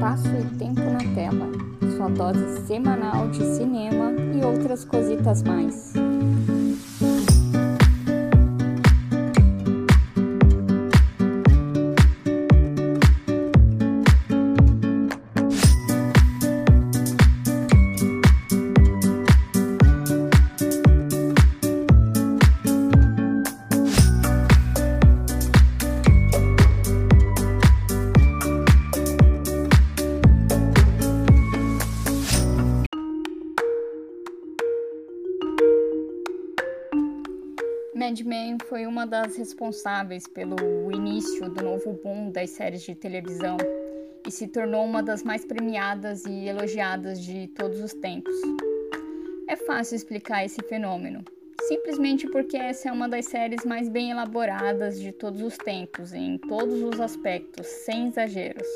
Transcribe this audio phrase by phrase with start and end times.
[0.00, 1.46] Espaço e Tempo na Tela,
[1.94, 5.92] sua dose semanal de cinema e outras cositas mais.
[38.00, 40.56] Mad Men foi uma das responsáveis pelo
[40.90, 43.58] início do novo boom das séries de televisão
[44.26, 48.34] e se tornou uma das mais premiadas e elogiadas de todos os tempos.
[49.46, 51.22] É fácil explicar esse fenômeno,
[51.64, 56.38] simplesmente porque essa é uma das séries mais bem elaboradas de todos os tempos, em
[56.38, 58.66] todos os aspectos, sem exageros.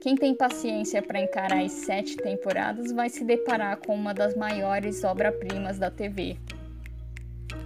[0.00, 5.04] Quem tem paciência para encarar as sete temporadas vai se deparar com uma das maiores
[5.04, 6.36] obras-primas da TV.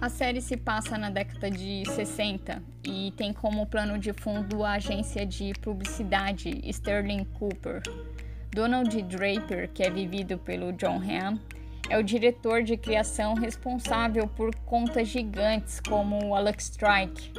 [0.03, 4.73] A série se passa na década de 60 e tem como plano de fundo a
[4.73, 7.81] agência de publicidade Sterling Cooper.
[8.53, 11.39] Donald Draper, que é vivido pelo John Hamm,
[11.89, 17.31] é o diretor de criação responsável por contas gigantes como o Alex Strike.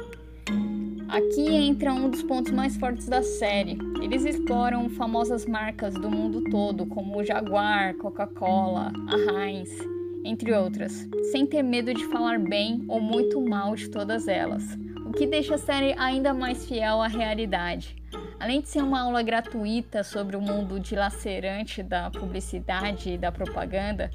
[1.07, 3.77] Aqui entra um dos pontos mais fortes da série.
[4.01, 9.94] Eles exploram famosas marcas do mundo todo, como o Jaguar, Coca-Cola, a Heinz
[10.25, 14.63] entre outras, sem ter medo de falar bem ou muito mal de todas elas,
[15.05, 17.95] o que deixa a série ainda mais fiel à realidade.
[18.39, 24.09] Além de ser uma aula gratuita sobre o mundo dilacerante da publicidade e da propaganda,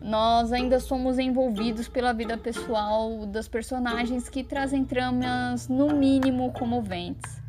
[0.00, 7.42] nós ainda somos envolvidos pela vida pessoal das personagens que trazem tramas no mínimo comoventes.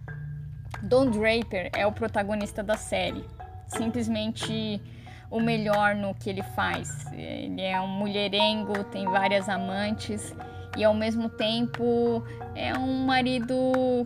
[0.84, 3.24] Don Draper é o protagonista da série,
[3.68, 4.82] simplesmente
[5.30, 7.06] o melhor no que ele faz.
[7.12, 10.36] Ele é um mulherengo, tem várias amantes
[10.78, 12.24] e ao mesmo tempo
[12.56, 14.06] é um marido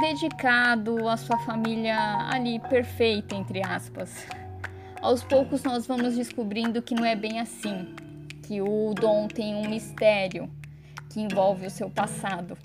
[0.00, 1.96] dedicado à sua família
[2.30, 4.26] ali perfeita entre aspas.
[5.00, 7.94] Aos poucos nós vamos descobrindo que não é bem assim,
[8.42, 10.50] que o Dom tem um mistério
[11.10, 12.56] que envolve o seu passado.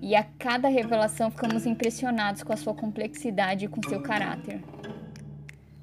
[0.00, 4.60] E a cada revelação ficamos impressionados com a sua complexidade e com seu caráter.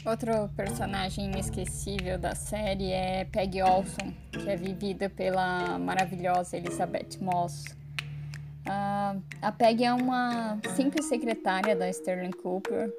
[0.06, 7.66] Outro personagem inesquecível da série é Peggy Olson, que é vivida pela maravilhosa Elizabeth Moss.
[8.66, 12.90] Uh, a Peggy é uma simples secretária da Sterling Cooper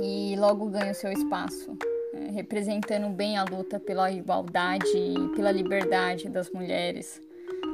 [0.00, 1.76] e logo ganha seu espaço,
[2.14, 7.20] é, representando bem a luta pela igualdade e pela liberdade das mulheres.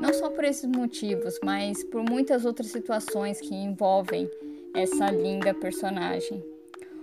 [0.00, 4.28] Não só por esses motivos, mas por muitas outras situações que envolvem
[4.74, 6.52] essa linda personagem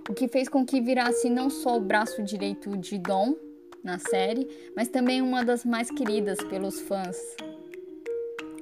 [0.08, 3.34] o que fez com que virasse não só o braço direito de Dom
[3.82, 7.16] na série, mas também uma das mais queridas pelos fãs.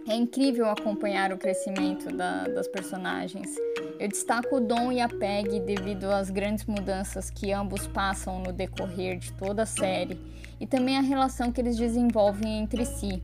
[0.08, 3.54] É incrível acompanhar o crescimento da, das personagens.
[4.00, 8.52] Eu destaco o Dom e a Peg devido às grandes mudanças que ambos passam no
[8.52, 10.18] decorrer de toda a série
[10.58, 13.22] e também a relação que eles desenvolvem entre si,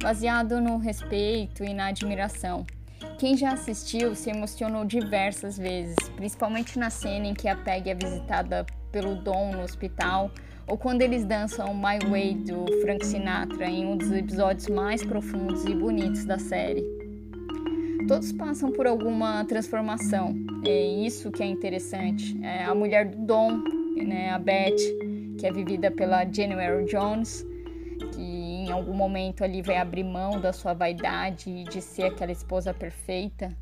[0.00, 2.64] baseado no respeito e na admiração.
[3.22, 7.94] Quem já assistiu se emocionou diversas vezes, principalmente na cena em que a Peg é
[7.94, 10.28] visitada pelo Dom no hospital,
[10.66, 15.64] ou quando eles dançam My Way do Frank Sinatra em um dos episódios mais profundos
[15.66, 16.82] e bonitos da série.
[18.08, 20.34] Todos passam por alguma transformação,
[20.66, 22.36] é isso que é interessante.
[22.42, 23.62] É a mulher do Dom,
[24.04, 24.74] né, a Beth,
[25.38, 27.46] que é vivida pela January Jones,
[28.16, 28.41] que
[28.72, 33.54] em algum momento ali vai abrir mão da sua vaidade de ser aquela esposa perfeita.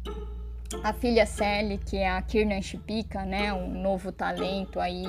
[0.85, 5.05] A filha Sally, que é a Kiernan Chipika, né, um novo talento aí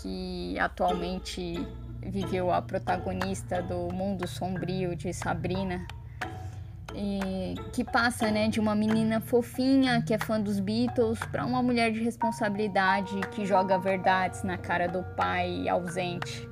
[0.00, 1.54] que atualmente
[2.00, 5.86] viveu a protagonista do mundo sombrio de Sabrina,
[6.94, 11.62] e que passa, né, de uma menina fofinha que é fã dos Beatles para uma
[11.62, 16.47] mulher de responsabilidade que joga verdades na cara do pai ausente.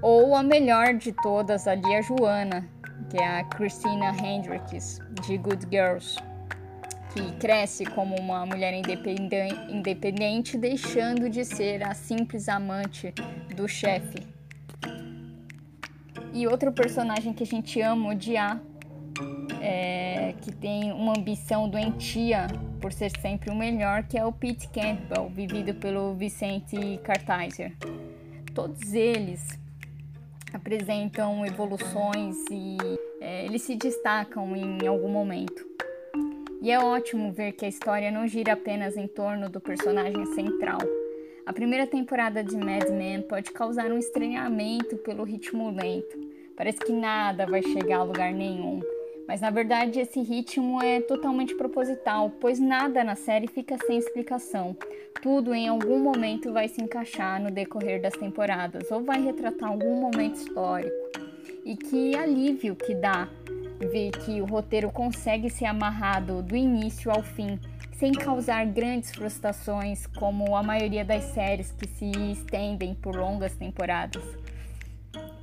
[0.00, 2.68] Ou a melhor de todas ali, a Joana,
[3.10, 6.16] que é a Christina Hendricks, de Good Girls,
[7.12, 13.12] que cresce como uma mulher independente, deixando de ser a simples amante
[13.56, 14.26] do chefe.
[16.32, 18.60] E outro personagem que a gente ama odiar,
[19.60, 22.46] é, que tem uma ambição doentia
[22.80, 27.72] por ser sempre o melhor, que é o Pete Campbell, vivido pelo Vicente Cartizer.
[28.54, 29.58] Todos eles
[30.52, 32.76] apresentam evoluções e
[33.20, 35.66] é, eles se destacam em algum momento.
[36.60, 40.80] E é ótimo ver que a história não gira apenas em torno do personagem central.
[41.46, 46.18] A primeira temporada de Mad Men pode causar um estranhamento pelo ritmo lento.
[46.56, 48.80] Parece que nada vai chegar a lugar nenhum.
[49.28, 54.74] Mas na verdade esse ritmo é totalmente proposital, pois nada na série fica sem explicação.
[55.20, 60.00] Tudo em algum momento vai se encaixar no decorrer das temporadas ou vai retratar algum
[60.00, 60.96] momento histórico.
[61.62, 63.28] E que alívio que dá
[63.78, 67.60] ver que o roteiro consegue ser amarrado do início ao fim,
[67.98, 74.22] sem causar grandes frustrações, como a maioria das séries que se estendem por longas temporadas.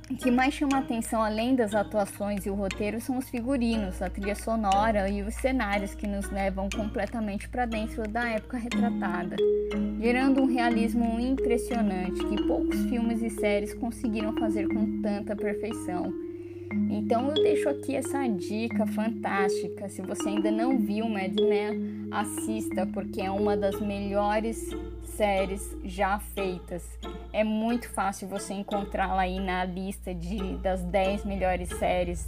[0.08, 4.00] O que mais chama a atenção, além das atuações e o roteiro, são os figurinos,
[4.00, 9.34] a trilha sonora e os cenários que nos levam completamente para dentro da época retratada,
[10.00, 16.12] gerando um realismo impressionante que poucos filmes e séries conseguiram fazer com tanta perfeição.
[16.88, 19.88] Então eu deixo aqui essa dica fantástica.
[19.88, 24.70] Se você ainda não viu Mad Men, assista porque é uma das melhores
[25.02, 26.84] séries já feitas.
[27.36, 32.26] É muito fácil você encontrá-la aí na lista de, das 10 melhores séries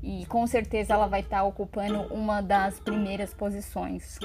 [0.00, 4.16] e com certeza ela vai estar tá ocupando uma das primeiras posições.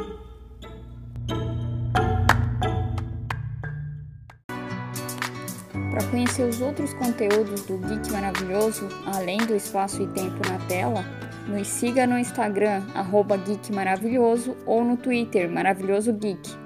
[5.71, 11.03] Para conhecer os outros conteúdos do Geek Maravilhoso, além do espaço e tempo na tela,
[11.47, 16.58] nos siga no Instagram, arroba Geek Maravilhoso, ou no Twitter, Maravilhoso Geek.